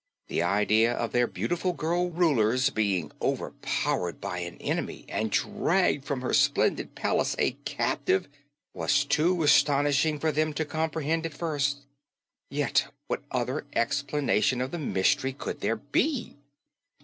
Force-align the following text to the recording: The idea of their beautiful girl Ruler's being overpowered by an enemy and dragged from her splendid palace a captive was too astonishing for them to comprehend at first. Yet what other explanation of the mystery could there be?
The 0.29 0.41
idea 0.41 0.93
of 0.95 1.11
their 1.11 1.27
beautiful 1.27 1.73
girl 1.73 2.09
Ruler's 2.09 2.71
being 2.71 3.11
overpowered 3.21 4.19
by 4.19 4.39
an 4.39 4.57
enemy 4.57 5.05
and 5.07 5.29
dragged 5.29 6.05
from 6.05 6.21
her 6.21 6.33
splendid 6.33 6.95
palace 6.95 7.35
a 7.37 7.51
captive 7.65 8.27
was 8.73 9.05
too 9.05 9.43
astonishing 9.43 10.17
for 10.17 10.31
them 10.31 10.53
to 10.55 10.65
comprehend 10.65 11.27
at 11.27 11.35
first. 11.35 11.81
Yet 12.49 12.87
what 13.05 13.21
other 13.29 13.67
explanation 13.73 14.59
of 14.59 14.71
the 14.71 14.79
mystery 14.79 15.33
could 15.33 15.61
there 15.61 15.75
be? 15.77 16.35